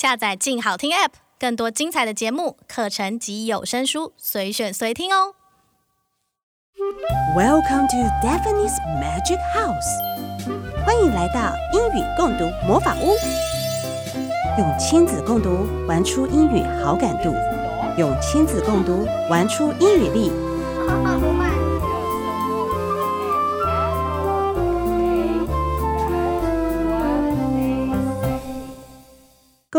[0.00, 5.34] 下载“静好听 ”App，更多精彩的节目、课程及有声书，随选随听哦。
[7.36, 13.14] Welcome to Daphne's Magic House，欢迎来到英语共读魔法屋。
[14.56, 17.34] 用亲子共读玩出英语好感度，
[17.98, 20.32] 用亲子共读玩出英语力。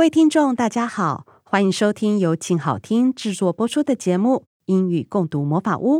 [0.01, 5.99] 各位听众，大家好，欢迎收听由静好听制作播出的节目《英语共读魔法屋》。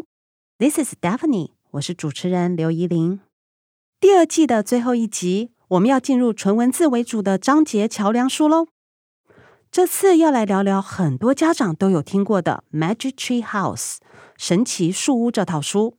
[0.58, 3.20] This is Daphne，我是主持人刘怡伶。
[4.00, 8.66] 第二季的最后一集，我们要进入纯文字为主的章节桥梁书喽。
[9.70, 13.98] 这次要来聊聊很多家长都有听过的《Magic Tree House》
[14.36, 15.98] 神奇树屋这套书。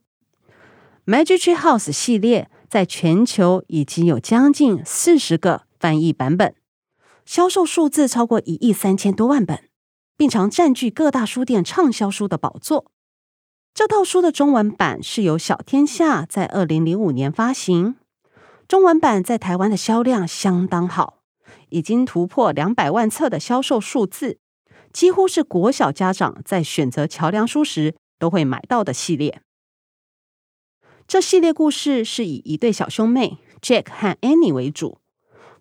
[1.09, 6.53] 《Magic Tree House》系列在全球已经有将近四十个翻译版本。
[7.25, 9.69] 销售数字超过一亿三千多万本，
[10.17, 12.91] 并常占据各大书店畅销书的宝座。
[13.73, 17.95] 这套书的中文版是由小天下在二零零五年发行，
[18.67, 21.23] 中文版在台湾的销量相当好，
[21.69, 24.37] 已经突破两百万册的销售数字，
[24.91, 29.41] 几乎是国小家长在选择桥梁书时都会买到的系列。
[31.07, 34.99] 这系列故事是以一对小兄妹 Jack 和 Annie 为主。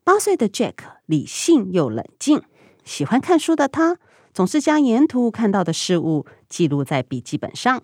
[0.05, 0.75] 八岁的 Jack
[1.07, 2.43] 理性又冷静，
[2.85, 3.99] 喜欢看书的他
[4.35, 7.83] 总是将沿途看到的事物记录在笔记本上。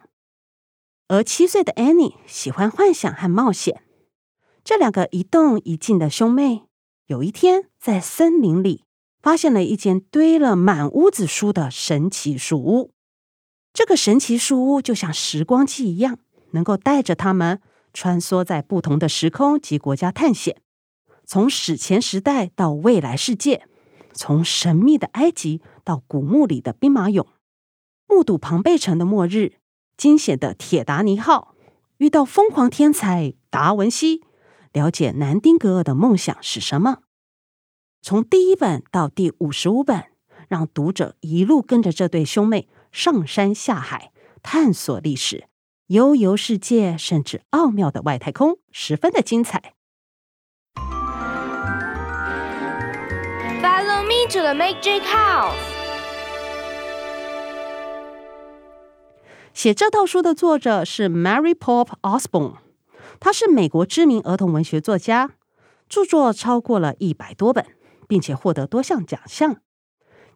[1.07, 3.83] 而七岁的 Annie 喜欢幻想和冒险。
[4.65, 6.65] 这两个一动一静的兄妹，
[7.07, 8.85] 有一天在森林里
[9.23, 12.91] 发现了一间堆了满屋子书的神奇树屋。
[13.73, 16.19] 这个神奇树屋就像时光机一样，
[16.51, 17.63] 能够带着他们
[17.95, 20.61] 穿梭在不同的时空及国家探险。
[21.29, 23.69] 从史前时代到未来世界，
[24.15, 27.27] 从神秘的埃及到古墓里的兵马俑，
[28.07, 29.57] 目睹庞贝城的末日，
[29.99, 31.55] 惊险的铁达尼号，
[31.99, 34.23] 遇到疯狂天才达文西，
[34.73, 37.01] 了解南丁格尔的梦想是什么。
[38.01, 40.07] 从第一本到第五十五本，
[40.49, 45.47] 让读者一路跟着这对兄妹上山下海，探索历史、
[45.89, 49.75] 悠游世界，甚至奥妙的外太空，十分的精彩。
[54.29, 55.55] Follow me to the Magic House。
[59.55, 62.57] 写这套书的作者是 Mary Pope Osborne，
[63.19, 65.31] 她是美国知名儿童文学作家，
[65.89, 67.67] 著作超过了一百多本，
[68.07, 69.57] 并且获得多项奖项，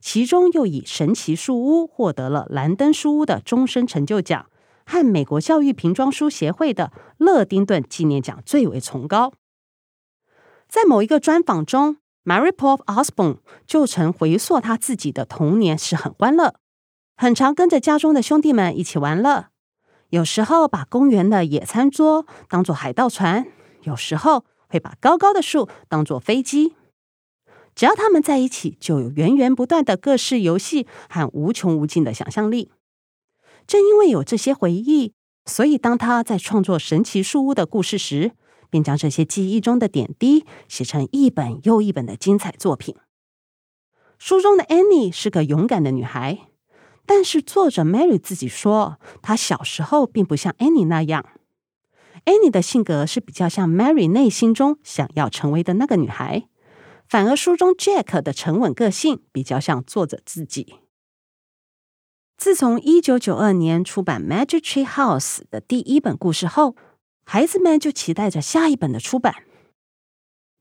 [0.00, 4.47] 其中又以《神奇树屋》获得了兰登书屋的终身成就奖
[4.84, 9.32] 和美国教育瓶装书协会的勒丁顿纪念奖最为崇高。
[10.69, 16.55] 在某一个专访中，Mary Pope Osborne 就曾回溯他自己的童年是很欢乐，
[17.16, 19.47] 很常跟着家中的兄弟们一起玩乐。
[20.10, 23.47] 有时候把公园的野餐桌当做海盗船，
[23.83, 26.75] 有时候会把高高的树当做飞机。
[27.75, 32.71] 只要他们在一起，就有源源不断的各式游戏和无穷无尽的想象力。
[33.66, 35.15] 正因为有这些回忆，
[35.47, 38.33] 所以当他在创作《神奇树屋》的故事时，
[38.72, 42.97] 并将这些记忆中的点滴写成一本又一本的精彩作品。
[44.19, 46.49] 书中的 Annie 是个勇敢的女孩，
[47.05, 51.27] 但是作者 Mary 自己说，她小时候并不像 Annie 那样。
[52.25, 56.49] Annie 的性格是比较像 Mary 内心中想要成为的那个女孩，
[57.06, 60.77] 反而书中 Jack 的沉稳个性比较像作者自己。
[62.39, 66.75] 自从一九九二年出版《Magic Tree House》的第一本故事后，
[67.25, 69.44] 孩子们就期待着下一本的出版。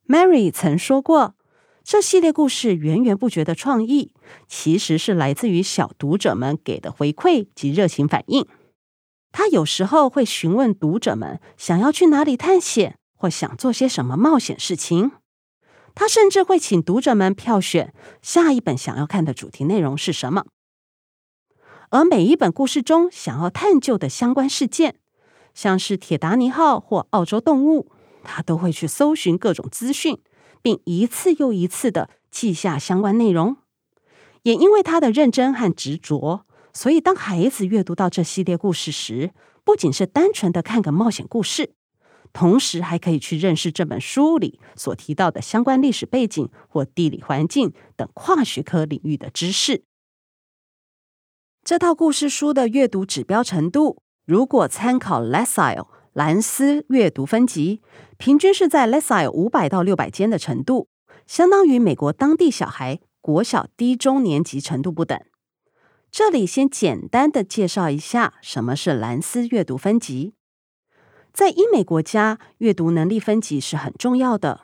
[0.08, 1.36] Mary 曾说过，
[1.84, 4.14] 这系列故事源源不绝的创意，
[4.48, 8.46] 其实是来自于小读者们给的回馈及热情反应。
[9.32, 15.12] 他有时候会询问读者们想要去哪里探险，或想做些什么冒险事情。
[15.96, 20.46] 他甚至会请读者们票选下一本想要看的主题内容是什么。
[21.90, 24.96] 而每一本故事中想要探究的相关事件，
[25.54, 27.92] 像是铁达尼号或澳洲动物，
[28.24, 30.18] 他都会去搜寻各种资讯，
[30.62, 33.58] 并一次又一次的记下相关内容。
[34.44, 39.32] 也因为他的认真和执着，所以当孩子阅读到这系列故事时，
[39.64, 41.74] 不仅是单纯的看个冒险故事，
[42.34, 49.84] 同时还可以去认识这本书里所提到的相关历史背景或地理环境等跨学科领域的知识。
[51.64, 54.02] 这套故事书的阅读指标程度。
[54.32, 57.82] 如果参考 Lassile 兰斯阅读分级，
[58.18, 60.88] 平均是在 Lesile 五百到六百间的程度，
[61.28, 65.20] 相当于美国当地小孩国小低中年级程度不等。
[66.10, 70.34] 这里先简单的介绍一下什么是兰斯阅读分级。
[71.34, 74.62] 在英美国家，阅读能力分级是很重要的。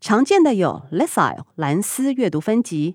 [0.00, 2.94] 常见的有 LASALE 兰斯阅读分级、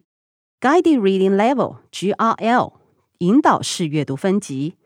[0.61, 2.75] Guided Reading Level GRL
[3.17, 4.77] 引导式阅读分级、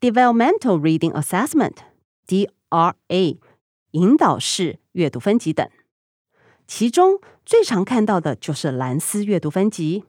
[0.00, 1.76] Developmental Reading Assessment
[2.26, 3.38] DRA
[3.92, 5.68] 引导式阅读分级等。
[6.66, 10.04] 其中最常看到的就是蓝思阅读分级。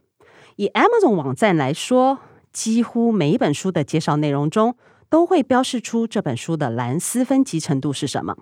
[0.55, 2.19] 以 Amazon 网站来说，
[2.51, 4.77] 几乎每一本书的介绍内容中
[5.09, 8.37] 都会标示出这本书的蓝思分级程度是什么，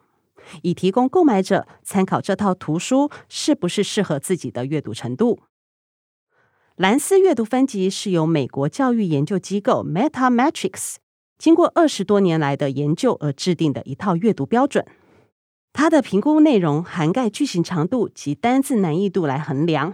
[0.61, 5.39] 以提供购买者参考这套图书是不是适合自己的阅读程度。
[6.75, 10.95] 蓝思阅读分级是由美国教育研究机构 Metametrics
[11.43, 14.85] 经过二十多年来的研究而制定的一套阅读标准。
[15.73, 19.93] 它的评估内容涵盖句型长度及单字难易度来衡量，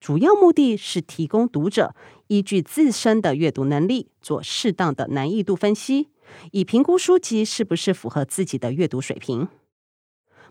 [0.00, 1.94] 主要目的是提供读者
[2.28, 6.08] 依据自身的阅读能力做适当的难易度分析，
[6.52, 9.46] 以评估书籍是不是符合自己的阅读水平。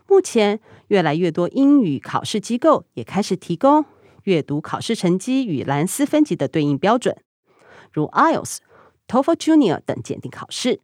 [0.06, 3.84] 目前，越来越多英语考试机构也开始提供
[4.22, 7.16] 阅读考试成绩与兰斯分级的对应标准，
[7.92, 8.58] 如 IELTS、
[9.08, 10.80] TOEFL Junior 等检定考试。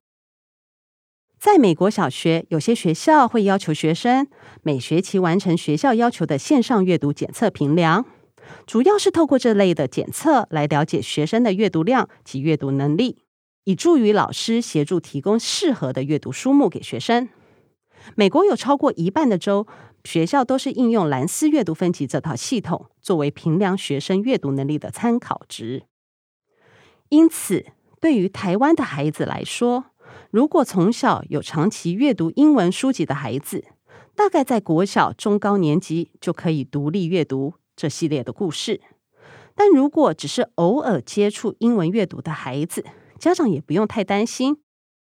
[1.38, 4.26] 在美国小学，有些学校会要求学生
[4.62, 8.06] 每学期完成学校要求的线上阅读检测评量，
[8.66, 13.18] 主要是透过这类的检测来了解学生的阅读量及阅读能力，
[13.64, 17.28] 以助于老师协助提供适合的阅读书目给学生。
[18.14, 19.66] 美国有超过一半的州
[20.04, 25.82] 学校都是应用兰斯阅读分级这套系统作为评量学生阅读能力的参考值。
[27.10, 27.66] 因此，
[28.04, 29.86] 对于台湾的孩子来说，
[30.30, 33.64] 如果从小有长期阅读英文书籍的孩子，
[34.14, 38.82] 大概在国小中高年级就可以独立阅读这系列的故事。
[39.54, 42.84] 但如果只是偶尔接触英文阅读的孩子，
[43.18, 44.58] 家长也不用太担心。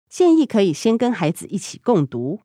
[0.08, 2.40] 建议可以先跟孩子一起共读，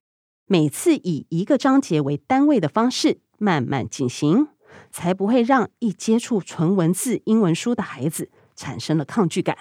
[0.45, 4.49] 每次以一个章节为单位的方式慢慢进行，
[4.91, 9.57] 才不会让一接触纯文字英文书的孩子产生了抗拒感。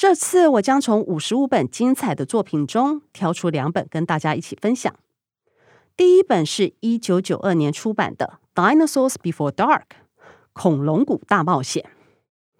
[0.00, 4.96] 这次我将从五十五本精彩的作品中挑出两本跟大家一起分享。
[5.94, 9.80] 第一本是一九九二年出版的《Dinosaurs Before Dark》
[10.54, 11.84] 恐龙谷大冒险，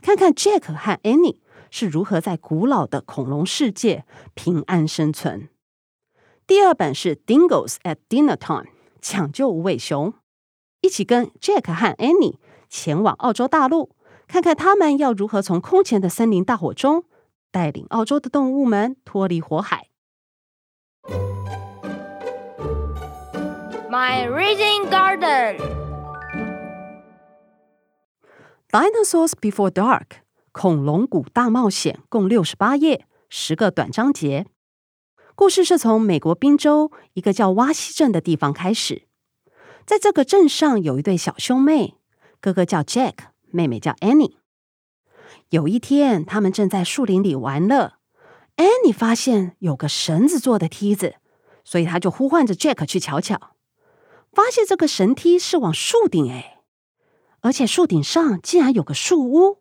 [0.03, 1.39] 看看 Jack 和 Annie
[1.71, 4.05] 是如何在古老的恐龙世界
[4.35, 5.49] 平安生存。
[6.47, 8.65] 第二本是《Dingos at Dinner Time》
[9.01, 10.13] 抢救无尾熊，
[10.83, 12.35] 一起跟 Jack 和 Annie
[12.69, 13.97] 前往澳洲大陆，
[14.29, 17.05] 看看他们要如何从空前的森林大火中。
[17.50, 19.88] 带领澳洲的动物们脱离火海。
[23.91, 25.58] My Reading Garden。
[28.70, 30.06] Dinosaurs Before Dark，
[30.52, 34.46] 恐龙谷大冒险，共六十八页，十个短章节。
[35.35, 39.08] 故事是从美国宾州一个叫蛙溪镇的地方开始。
[39.85, 41.96] 在这个镇上有一对小兄妹，
[42.41, 43.14] 哥哥叫 Jack，
[43.50, 44.40] 妹妹叫 Annie。
[45.50, 47.94] 有一天，他们正在树林里玩乐。
[48.56, 51.17] Annie 发现有个绳子做的梯子，
[51.64, 53.56] 所以他就呼唤着 Jack 去瞧瞧。
[54.32, 56.61] 发现这个绳梯是往树顶哎，
[57.41, 59.58] 而且树顶上竟然有个树屋。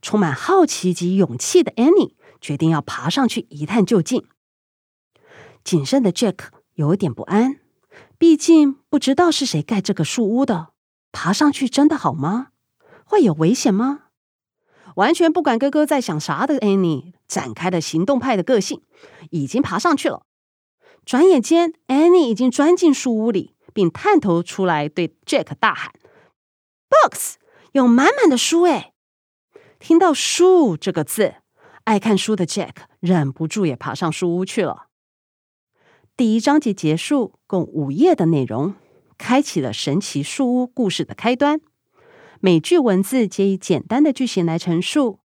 [0.00, 4.26] 充满好奇及勇气的 Annie 决定要爬上去一探究竟。
[5.62, 6.38] 谨慎的 Jack
[6.72, 7.60] 有点不安，
[8.16, 10.70] 毕竟不知道是谁盖这个树屋的。
[11.12, 12.48] 爬上去真的好吗？
[13.04, 14.01] 会有危险吗？
[14.96, 18.82] 完全不管哥哥在想啥的 Annie 展开了行动派的个性，
[19.30, 20.26] 已经爬上去了。
[21.04, 25.92] 转眼间，Annie 已经钻进树屋里，并探头出来对 Jack 大喊
[26.88, 27.34] ：“Books，
[27.72, 28.92] 有满满的书哎！”
[29.80, 31.34] 听到“书”这个字，
[31.84, 34.86] 爱看书的 Jack 忍不住也爬上树屋去了。
[36.16, 38.74] 第一章节结束，共五页的内容，
[39.18, 41.60] 开启了神奇树屋故事的开端。
[42.44, 45.20] 每句文字皆以简单的句型来陈述，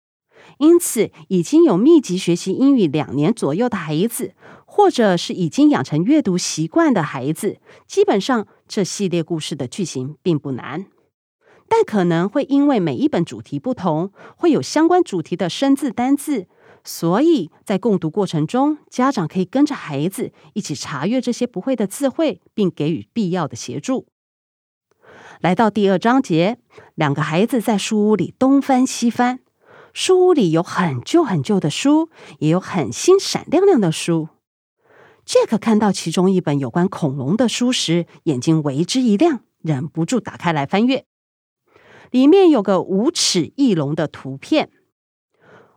[0.59, 4.35] 因此已经有密集学习英语两年左右的孩子，
[4.67, 7.57] 或者是已经养成阅读习惯的孩子，
[7.87, 10.85] 基本上这系列故事的句型并不难。
[11.67, 16.45] 但可能会因为每一本主题不同，会有相关主题的生字单字，
[16.83, 24.05] 所以在共读过程中，家长可以跟着孩子一起查阅这些不会的字汇，并给予必要的协助。
[25.39, 26.57] 来到第二章节，
[26.95, 29.39] 两个孩子在书屋里东翻西翻。
[29.93, 34.29] 书屋里有很旧很旧的书，也有很新闪亮亮的书。
[35.25, 41.05] 杰克看到其中一本有关恐龙的书时，眼睛为之一亮，忍不住打开来翻阅。
[42.09, 44.71] 里面有个无齿翼龙的图片。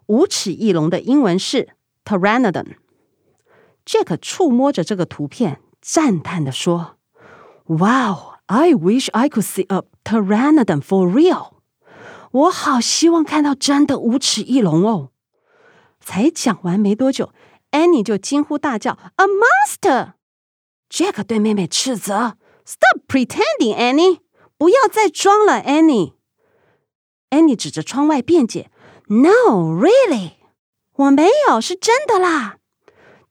[0.07, 1.69] 无齿翼龙的英文是
[2.05, 2.77] Pteranodon。
[3.85, 6.97] Jack 触摸着这个图片，赞叹地说
[7.67, 11.54] 哇哦 I wish I could see a Pteranodon for real。”
[12.32, 15.10] 我好希望看到真的无齿翼龙哦！
[16.02, 17.32] 才讲完没多久，
[17.72, 22.34] Annie 就惊呼大叫：“A monster！”Jack 对妹妹斥责：“
[22.66, 24.20] Stop pretending, Annie！
[24.58, 26.14] 不要再装了，Annie。”
[27.30, 28.68] Annie 指着窗外辩解：“
[29.08, 30.34] No, really，
[30.96, 32.58] 我没有，是真的啦。”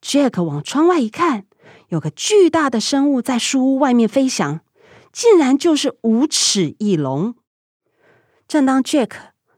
[0.02, 1.46] Jack 往窗外一看，
[1.88, 4.60] 有个巨大的生物在树屋外面飞翔，
[5.19, 7.35] 竟然就是无齿翼龙。
[8.47, 9.09] 正当 Jack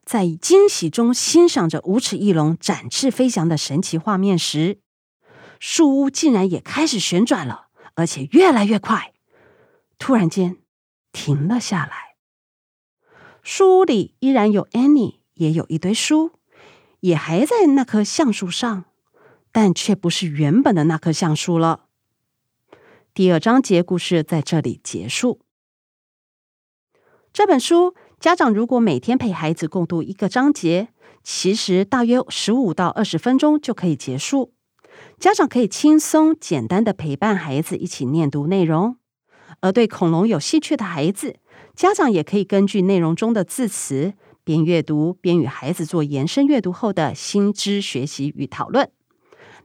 [0.03, 4.79] 在惊喜中欣赏着无齿翼龙展翅飞翔的神奇画面时，
[5.59, 9.13] 树屋竟然也开始旋转了，而且越来越快。
[9.99, 10.57] 突然间，
[11.11, 12.15] 停了下来。
[13.43, 16.31] 树屋里依然有 Annie，也有一堆书，
[17.01, 18.85] 也还在那棵橡树上，
[19.51, 21.85] 但却不是原本的那棵橡树了。
[23.13, 25.41] 第二章节故事在这里结束。
[27.33, 27.95] 这本书。
[28.19, 30.89] 家长如果每天陪孩子共读一个章节，
[31.23, 34.53] 其实大约十五到二十分钟就可以结束。
[35.17, 38.97] 家长可以轻松简单的陪伴孩子一起念读内容，
[39.61, 41.37] 而对恐龙有兴趣的孩子，
[41.73, 48.91] 家长也可以根据内容中的字词，边阅读边与孩子做延伸阅读后的新知学习与讨论。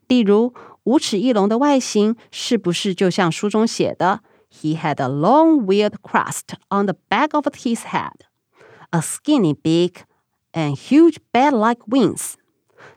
[0.06, 0.54] 例如，
[0.84, 8.26] 无齿翼龙的外形是不是就像书中写的？He had a long, weird crust on the back of his head.
[8.90, 10.04] A skinny beak
[10.52, 12.34] and huge bat-like wings，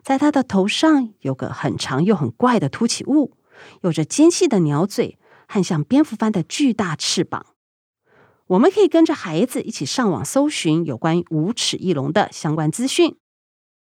[0.03, 3.35] 在它的头上有个很长又很怪的凸起物，
[3.81, 7.45] 有着尖细的鸟嘴和像蝙蝠般的巨大翅膀。
[8.47, 13.17] 我们可以跟着孩子一起上网搜寻有关无齿翼龙的相关资讯，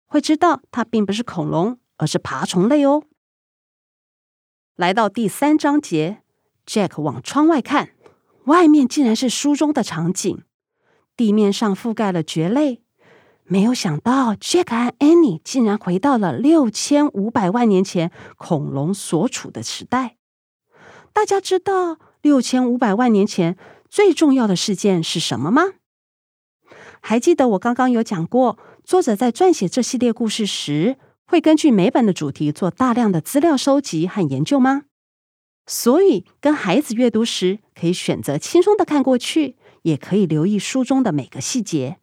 [0.06, 3.04] 会知道它并不是恐龙，而是爬虫类哦。
[4.76, 6.23] 来到第三章节
[6.66, 7.90] ，Jack 往窗外看，
[8.44, 10.42] 外面竟然是书中的场景。
[11.16, 12.82] 地面上覆盖了蕨类，
[13.44, 20.16] 没有想到 Jack 和 Annie 竟然回到了六千五百万年前恐龙所处的时代。
[21.12, 23.56] 大家知道六千五百万年前
[23.88, 25.62] 最重要的事件是什么吗？
[27.00, 34.84] 还记得我刚刚有讲过，作者在撰写这系列故事时，会根据每本的主题做大量的资料收集和研究吗？
[35.66, 39.56] 所以跟孩子阅读时，可以选择轻松的看过去。
[39.84, 41.98] 也可以留意书中的每个细节，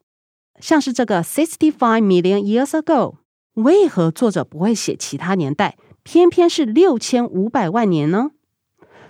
[0.59, 3.15] 像是这个 sixty-five million years ago，
[3.55, 8.29] 为何作者不会写其他年代，偏偏是六千五百万年呢？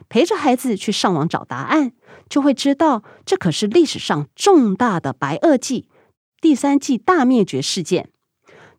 [0.07, 1.91] 陪着孩子去上网找答案，
[2.29, 5.89] 就会知道这可是历史上重大的白垩纪
[6.39, 8.09] 第三纪大灭绝事件，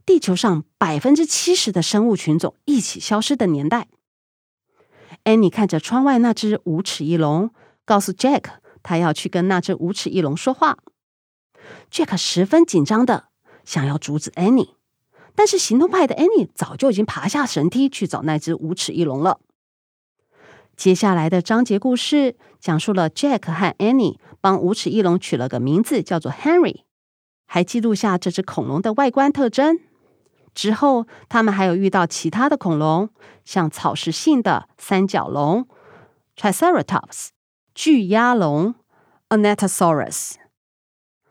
[0.07, 3.89] 地球上百分之七十的生物群种一起消失的年代。
[5.25, 7.51] 安妮看着窗外那只无齿翼龙，
[7.85, 8.45] 告诉 Jack。
[8.85, 10.77] 他要去跟那只无齿翼龙说话
[11.89, 13.29] ，Jack 十分紧张的
[13.65, 14.71] 想要阻止 Annie，
[15.37, 19.39] 但是行动派的 Annie 早就已经爬下绳梯去找那只无齿翼龙了。
[20.77, 26.81] 接下来的章节故事讲述了 Jack 和 Annie 帮无齿翼龙取了个名字，叫做 Henry，
[27.47, 29.79] 还记录下这只恐龙的外观特征。
[30.55, 33.09] 之后，他们还有遇到其他的恐龙，
[33.45, 35.67] 像草食性的三角龙
[36.37, 37.29] Triceratops。
[37.75, 38.75] 巨鸭龙
[39.31, 40.35] Anatosaurus，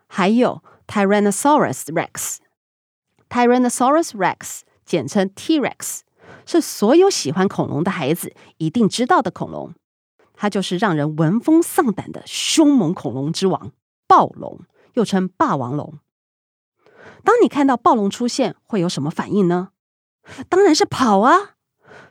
[0.07, 2.37] 还有 Tyrannosaurus Rex。
[3.29, 5.99] Tyrannosaurus Rex 简称 T-Rex，
[6.47, 9.75] 是所有喜欢恐龙的孩子一定知道的恐龙。
[10.33, 13.71] 它就是让人闻风丧胆的凶猛恐龙之王——
[14.07, 14.61] 暴龙，
[14.95, 15.99] 又称霸王龙。
[17.23, 19.69] 当你看到暴龙出现，会有什么反应呢？
[20.49, 21.55] 当然是跑啊！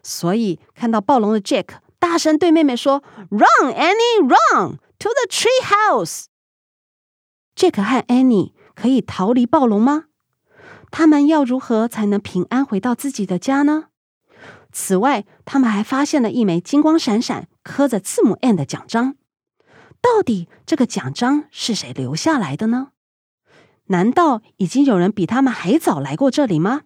[0.02, 1.78] 所以看到暴龙的 Jack。
[1.98, 6.24] 大声对妹妹说：“Run, Annie, run to the tree house。”
[7.54, 10.06] Jack 和 Annie 可以逃离暴龙吗？
[10.90, 13.88] 他们要如何才能平安回到自己的家呢？
[14.72, 19.16] 此外，他们还发现了一枚金光闪闪、刻着字母 N 的奖章。
[20.00, 22.92] 到底这个奖章是谁留下来的呢？
[23.90, 26.82] 难道已经有人比他们还早来过这里吗？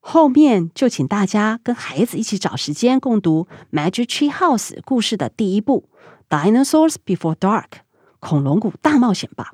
[0.00, 3.46] 后面就请大家跟孩子一起找时间共读
[3.76, 5.90] 《Magic Tree House》故事的第一部
[6.30, 7.64] 《Dinosaurs Before Dark》
[8.20, 9.52] 恐龙谷大冒险吧。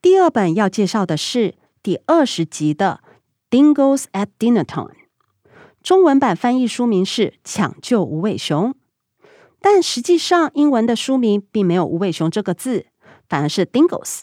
[0.00, 3.00] 第二本要介绍的是第二十集的
[3.74, 4.90] 《Dingoes at Dinner Time》，
[5.82, 8.72] 中文版翻译书名是《抢救无尾熊》，
[9.60, 12.86] 但实际上英文的书名并没有“无尾熊”这个字，
[13.28, 14.20] 反而是 Dingoes。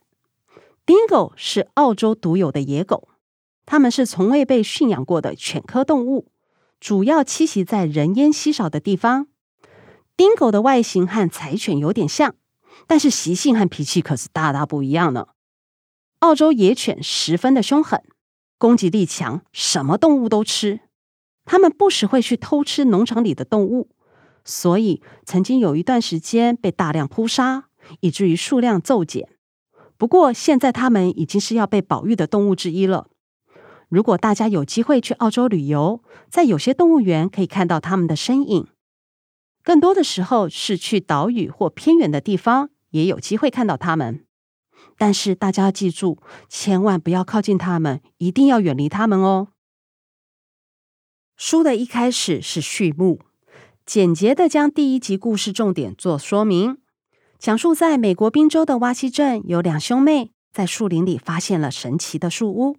[0.86, 3.10] Dingo 是澳洲独有的野狗，
[3.66, 6.28] 它们是从未被驯养过的犬科动物，
[6.80, 9.28] 主要栖息在人烟稀少的地方。
[10.16, 12.36] Dingo 的外形和柴犬有点像，
[12.88, 15.28] 但是习性和脾气可是大大不一样呢。
[16.20, 18.02] 澳洲野犬十分的凶狠，
[18.58, 20.82] 攻击力强，什么动物都吃。
[21.46, 23.90] 它们不时会去偷吃农场里的动物，
[24.44, 27.66] 所以曾经有一段时间被大量扑杀，
[28.00, 29.30] 以至于数量骤减。
[29.98, 33.08] 不过现在它们已经是要被保育的动物之一了。
[33.88, 38.68] 如果大家有机会去澳洲旅游，在有些动物园可以看到它们的身影。
[39.63, 44.25] 更多的时候是去岛屿或偏远的地方，也有机会看到它们。
[44.98, 49.50] 但是大家要记住，千万不要靠近它们，一定要远离它们哦。
[51.38, 53.20] 书的一开始是序幕，
[53.86, 56.77] 简洁的将第一集故事重点做说明，
[57.46, 62.78] 讲述在美国宾州的瓦西镇有两兄妹在树林里发现了神奇的树屋，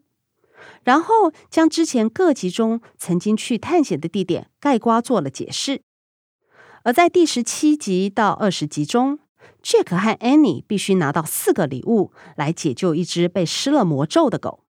[0.82, 5.82] 然后将之前各集中曾经去探险的地点盖瓜做了解释。
[6.82, 9.20] 而在第十七集到二十集中
[9.62, 14.64] ，Jack 和 Annie 必须拿到四个礼物来解救一只被施了魔咒的狗。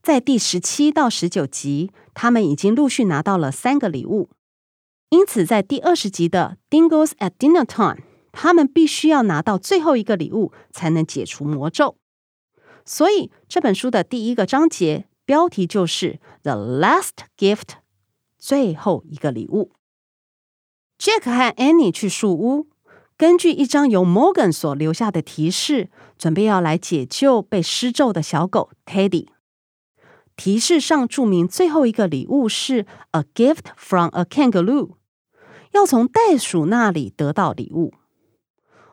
[0.00, 4.30] 在第十七到十九集，他们已经陆续拿到了三个礼物，
[5.08, 11.96] 因此在第二十集的 Dingoes at Dinner Time，他们必须要拿到最后一个礼物才能解除魔咒。
[12.84, 17.76] 所以这本书的第一个章节标题就是 The Last Gift，
[18.38, 19.72] 最后一个礼物。
[20.98, 22.68] Jack 和 Annie 去树屋，
[23.16, 29.28] 根据一张由 Morgan 所留下的提示，准备要来解救被施咒的小狗 Teddy。
[30.36, 34.96] 提示上注明最后一个礼物是 A gift from a kangaroo，
[35.72, 37.92] 要从袋鼠那里得到礼物。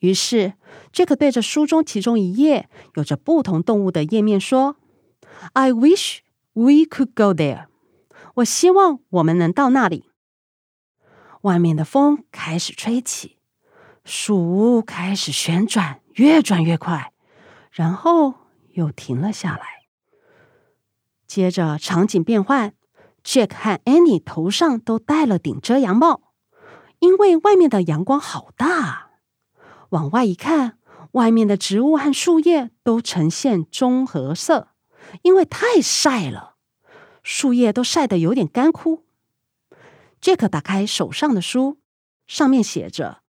[0.00, 0.54] 于是
[0.92, 4.76] ，Jack 对着书中其中一页有着不同动物的页面说
[5.52, 6.18] ：“I wish
[6.52, 7.66] we could go there.
[8.36, 10.10] 我希望我们能到那里。”
[11.42, 13.38] 外面的风开始吹起，
[14.04, 17.12] 树屋开始旋转，越转越快，
[17.70, 18.34] 然后
[18.72, 19.86] 又停了下来。
[21.26, 22.72] 接着场景变换
[23.22, 26.32] ，Jack 和 Annie 头上都戴了顶遮阳帽，
[27.00, 29.09] 因为外面的阳光好大。
[29.90, 30.78] 往外一看，
[31.12, 34.68] 外面的植物和树叶都呈现棕褐色，
[35.22, 36.56] 因为太晒了，
[37.22, 39.04] 树叶都晒得有点干枯。
[40.20, 41.78] 杰克打开手上的书，
[42.26, 43.22] 上面写着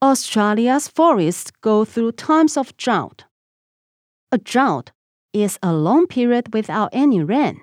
[0.00, 3.20] ：“Australia's forests go through times of drought.
[4.30, 4.88] A drought
[5.32, 7.56] is a long period without any rain.”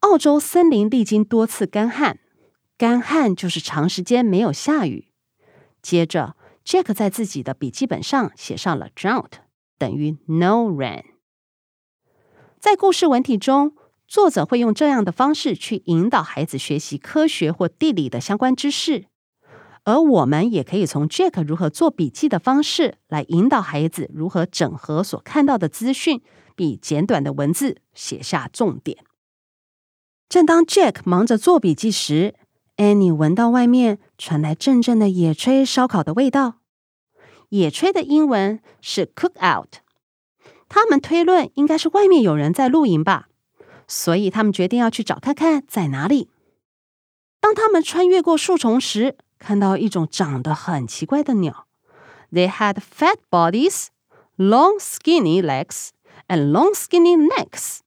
[0.00, 2.18] 澳洲森林历经多次干旱，
[2.76, 5.08] 干旱就是长时间没有下雨。
[5.80, 9.32] 接着，Jack 在自己的笔记本上写上了 “drought”
[9.78, 11.04] 等于 “no rain”。
[12.58, 13.74] 在故事文体中。
[14.08, 19.06] 作者会用这样的方式去引导孩子学习科学或地理的相关知识，
[19.84, 26.20] 而我们也可以从 Jack 如何做笔记的方式来引导孩子如何整合所看到的资讯，
[26.54, 28.98] 并简短的文字写下重点。
[30.28, 32.34] 正当 Jack 忙着做笔记时
[32.82, 36.54] ，Annie 闻到外面传来阵阵的野炊烧烤的味道。
[37.50, 39.76] 野炊的英文是 cook out，
[40.68, 43.28] 他们推论应该是外面有人在露营吧。
[43.86, 46.28] 所以他们决定要去找看看在哪里。
[47.40, 51.68] 当他们穿越过树丛时，看到一种长得很奇怪的鸟。
[52.32, 53.88] They had fat bodies,
[54.36, 55.90] long skinny legs,
[56.26, 57.78] and long skinny necks.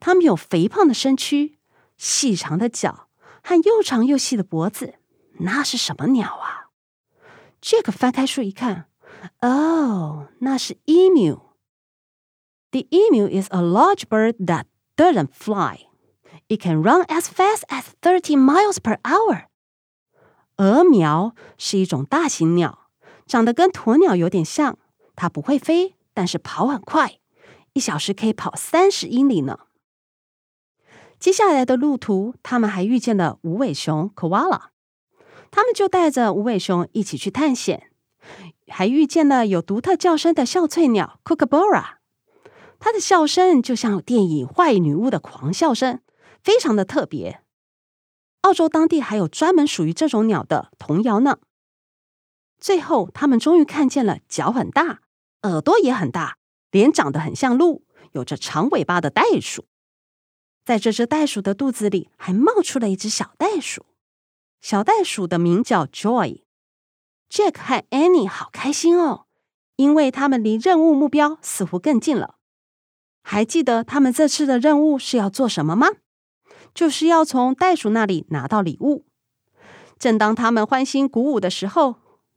[0.00, 1.58] 它们有肥胖的身躯、
[1.96, 3.07] 细长的脚
[3.47, 4.95] 和又长又细的脖子。
[5.39, 6.69] 那是什么鸟啊？
[7.61, 8.87] Jack 翻开书一看，
[9.41, 14.65] 哦，那是 emu。The emu is a large bird that
[14.95, 15.87] Doesn't fly.
[16.49, 19.47] It can run as fast as thirty miles per hour.
[20.55, 22.89] 鴯鶓是一种大型鸟，
[23.25, 24.77] 长得跟鸵鸟有点像。
[25.15, 27.17] 它不会飞，但是跑很快，
[27.73, 29.61] 一小时可以跑三十英里呢。
[31.18, 34.68] 接下来的路途，他们还遇见了无尾熊 Koala，
[35.50, 37.90] 他们就带着无尾熊一起去探险。
[38.68, 41.96] 还遇见了有独特叫声的笑翠鸟 Kookaburra，
[42.78, 46.00] 它的笑声就像电影《坏女巫》的狂笑声，
[46.42, 47.42] 非常的特别。
[48.42, 51.38] 澳洲当地还有专门属于这种鸟的童谣呢。
[52.60, 55.00] 最后，他们终于看见了脚很大、
[55.42, 56.36] 耳朵也很大、
[56.70, 59.64] 脸长得很像鹿、有着长尾巴的袋鼠。
[60.68, 63.86] 在这只袋鼠的肚子里，还冒出了一只小袋鼠。
[64.60, 66.42] 小袋鼠的名叫 Joy。
[67.30, 69.24] Jack 和 Annie 好开心哦，
[69.76, 72.34] 因为他们离任务目标似乎更近了。
[73.22, 75.86] 还记得他们这次的任务是要做什么吗？
[76.74, 79.06] 就是要从袋鼠那里拿到礼物。
[79.98, 81.94] 正当他们欢欣鼓舞的时候，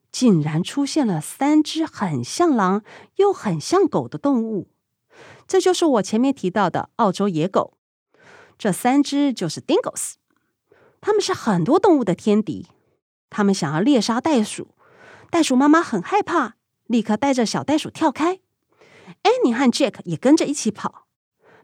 [0.09, 2.81] 竟然出现了三只很像狼
[3.17, 4.69] 又很像狗的动物。
[5.45, 7.73] 这就是我前面提到的澳洲野狗。
[8.61, 10.13] 这三只就是 Dingoes，
[11.01, 12.67] 他们是很多动物的天敌。
[13.27, 14.75] 他们想要猎杀袋鼠。
[15.31, 18.39] 袋鼠妈妈很害怕，立刻带着小袋鼠跳开。
[19.23, 21.07] Annie 和 Jack 也跟着一起跑，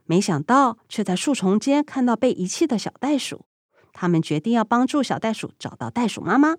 [0.05, 3.45] 没想到却在树丛间看到被遗弃的小袋鼠。
[3.93, 6.55] 他们决定要帮助小袋鼠找到袋鼠妈妈。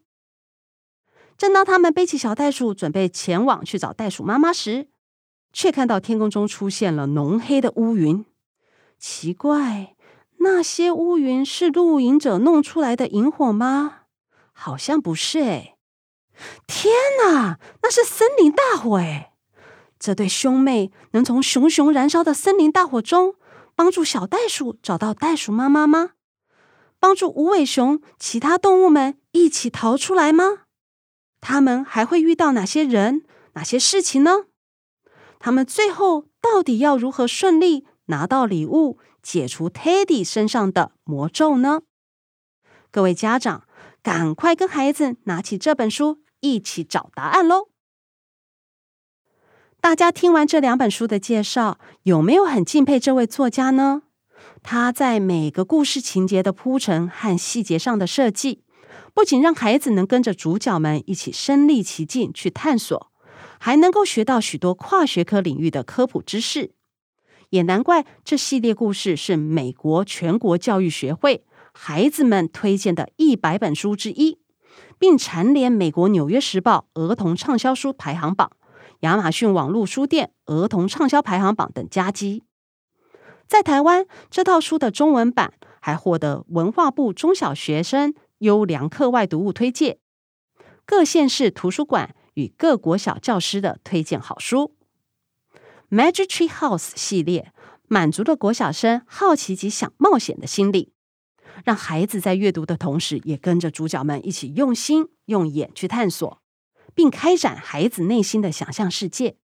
[1.37, 4.87] 正当他们背起小袋鼠准备前往去找袋鼠妈妈时，
[5.53, 8.25] 却看到天空中出现了浓黑的乌云。
[9.01, 9.97] 奇怪，
[10.39, 14.03] 那些乌云是露营者弄出来的萤火吗？
[14.53, 15.77] 好像不是诶。
[16.67, 19.33] 天哪，那是森林大火诶！
[19.99, 23.35] 这对兄妹能从熊熊燃烧的森林大火中
[23.75, 26.11] 帮助小袋鼠找到袋鼠妈妈吗？
[27.01, 30.63] 帮助无尾熊、其他动物们一起逃出来吗？
[31.41, 33.25] 他们还会遇到哪些人、
[33.55, 34.47] 哪些事情呢？
[35.41, 41.83] 他们最后到底要如何顺利拿到礼物，解除 Teddy 身上的魔咒呢？
[42.91, 43.69] 各位家长，
[44.03, 46.23] 赶快跟孩子拿起这本书。
[46.41, 47.69] 一起找答案喽！
[49.83, 54.05] 大家听完这两本书的介绍，有没有很敬佩这位作家呢？
[54.63, 58.65] 他在每个故事情节的铺陈和细节上的设计，
[59.13, 63.13] 不仅让孩子能跟着主角们一起身历其境去探索，
[63.59, 66.78] 还能够学到许多跨学科领域的科普知识。
[67.51, 74.39] 也难怪这系列故事是美国全国教育学会孩子们推荐的一百本书之一。
[74.99, 78.51] 并蝉联美国《纽约时报》儿童畅销书排行榜、
[79.01, 82.43] 亚马逊网络书店儿童畅销排行榜等佳绩。
[83.47, 89.99] 在台湾，这套书的中文版还获得文化部中小学生优良课外读物推荐，
[90.85, 94.75] 各县市图书馆与各国小教师的推荐好书。
[95.91, 97.53] Magic Tree House 系列
[97.87, 100.93] 满足了国小生好奇及想冒险的心理。
[101.65, 106.41] 让孩子在阅读的同时，也跟着主角们一起用心用眼去探索，
[106.95, 109.37] 并开展孩子内心的想象世界，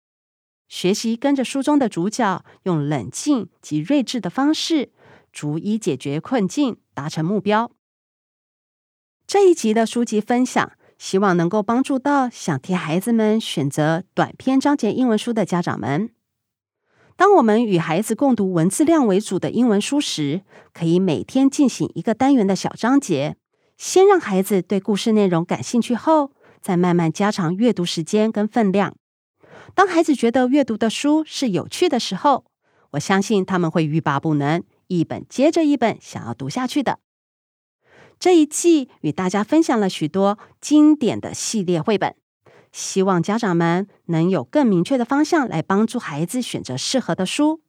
[0.68, 4.92] 学习跟着书中的主角，用冷静及睿智的方式，
[5.32, 7.70] 逐一解决困境，达成目标。
[9.26, 16.10] 这一集的书籍分享，希望能够帮助到想替孩子们选择短篇章节英文书的家长们。
[17.22, 20.42] 当我们与孩子共读文字量为主的英文书时，
[20.74, 23.36] 可以每天进行一个单元的小章节，
[23.78, 28.96] 先让孩子对故事内容感兴趣后，再慢慢加长阅读时间跟分量。
[29.72, 32.44] 当孩子觉得阅读的书是有趣的时候，
[32.90, 36.98] 我相信他们会欲罢不能，一本接着一本想要读下去的。
[38.18, 42.16] 这一季与大家分享了许多经典的系列绘本。
[42.72, 47.60] 希望家长们能有更明确的方向来帮助孩子选择适合的书，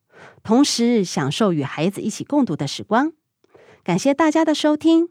[0.41, 3.11] 同时享受与孩子一起共读的时光。
[3.83, 5.09] 感谢大家的收听，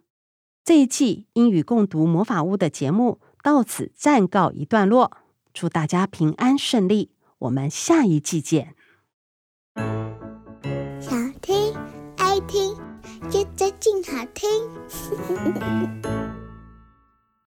[0.65, 5.19] 这一季英语共读魔法屋的节目到此暂告一段落。
[5.53, 8.75] 祝大家平安顺利，我们下一季见。
[10.99, 11.75] 想听
[12.17, 12.75] 爱听，
[13.29, 14.49] 接着静好听。